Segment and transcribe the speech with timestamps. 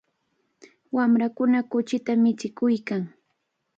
[0.95, 3.03] Wamrakuna kuchita michikuykan.